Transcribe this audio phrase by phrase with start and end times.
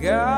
[0.00, 0.29] God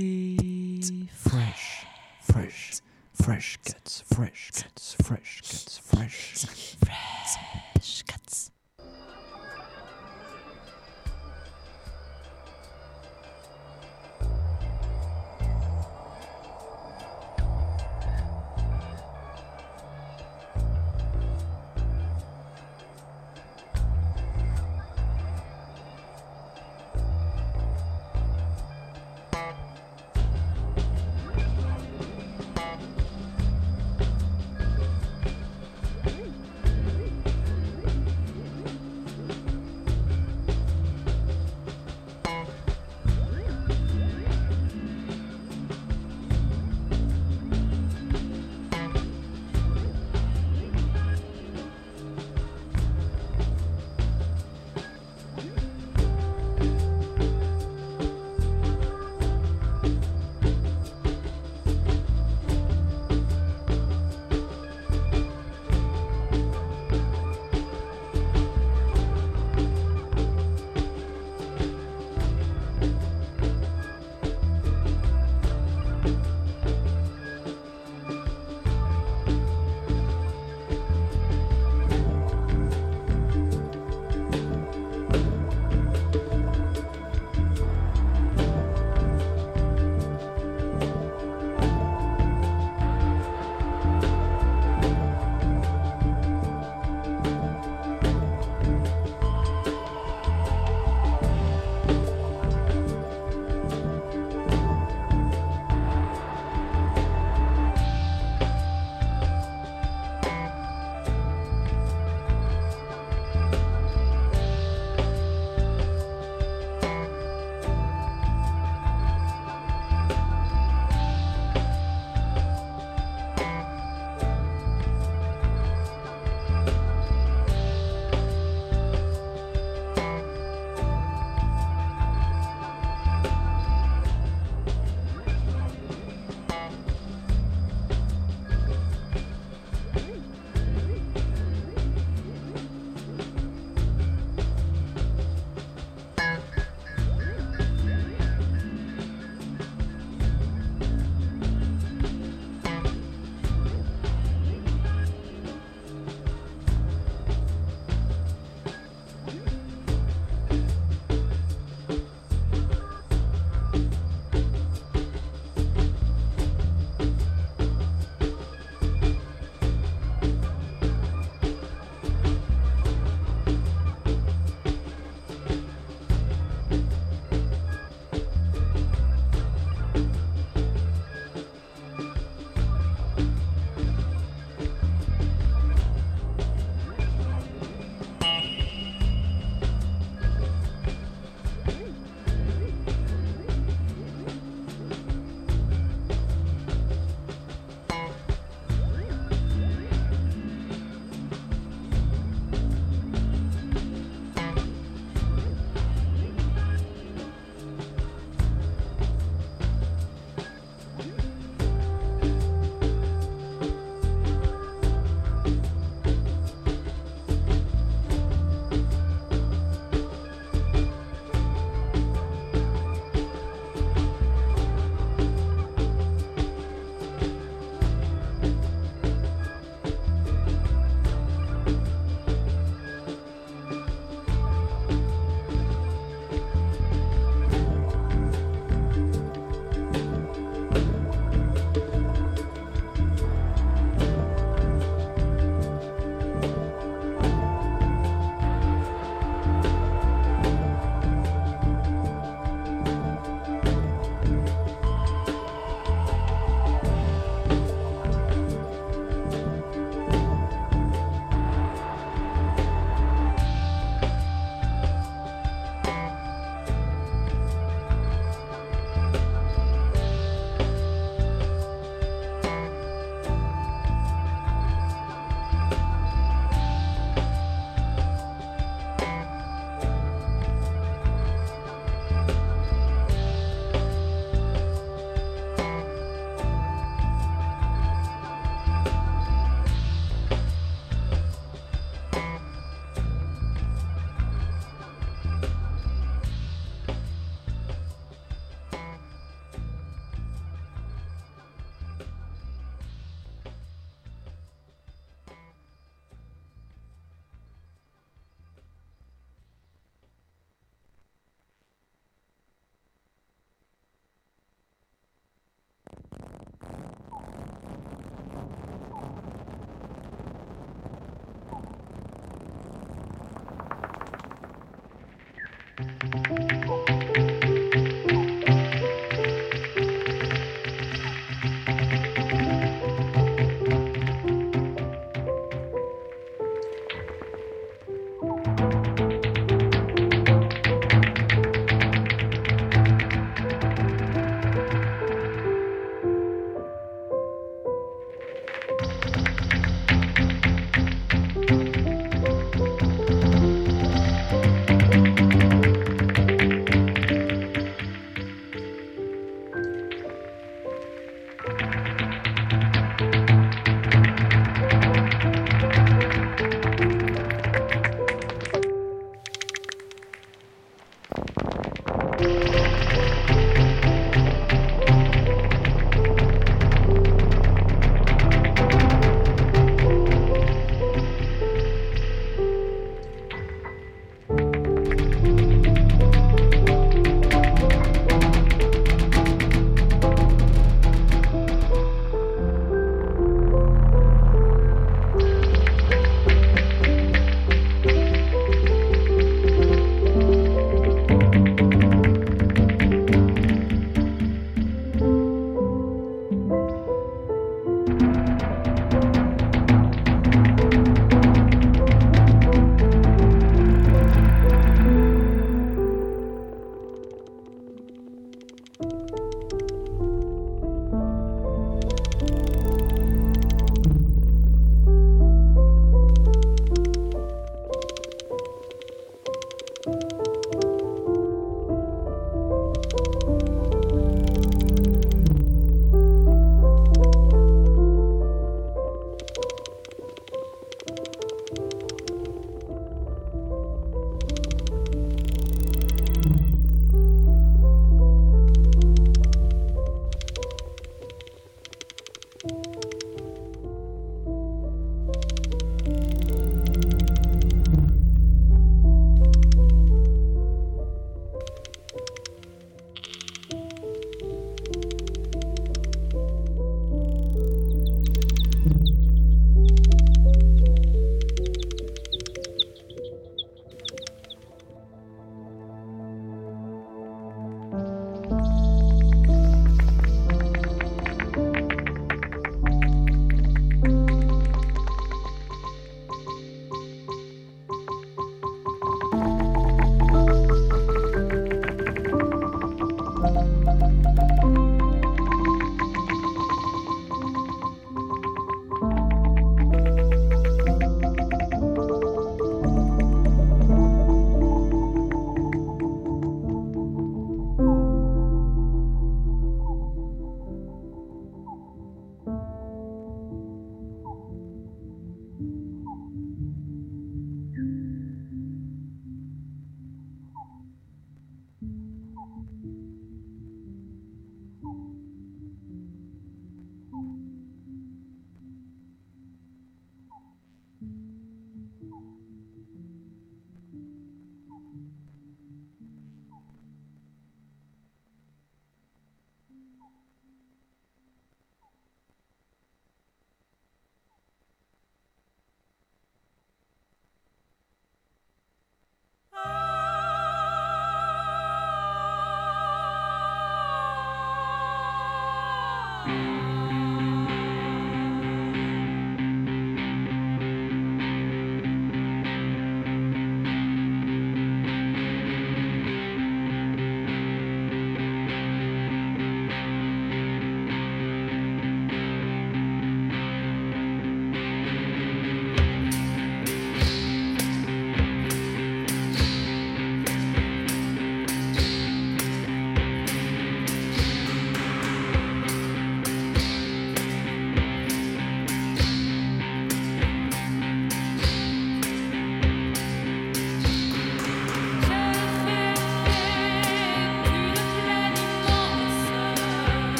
[0.00, 0.39] Fresh,